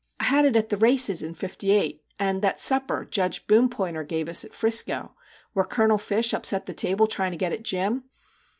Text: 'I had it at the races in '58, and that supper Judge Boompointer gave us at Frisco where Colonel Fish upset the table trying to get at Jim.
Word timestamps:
'I 0.19 0.23
had 0.23 0.45
it 0.45 0.55
at 0.55 0.69
the 0.69 0.77
races 0.77 1.21
in 1.21 1.35
'58, 1.35 2.03
and 2.17 2.41
that 2.41 2.59
supper 2.59 3.05
Judge 3.05 3.45
Boompointer 3.45 4.03
gave 4.03 4.29
us 4.29 4.43
at 4.43 4.51
Frisco 4.51 5.13
where 5.53 5.63
Colonel 5.63 5.99
Fish 5.99 6.33
upset 6.33 6.65
the 6.65 6.73
table 6.73 7.05
trying 7.05 7.33
to 7.33 7.37
get 7.37 7.53
at 7.53 7.61
Jim. 7.61 8.05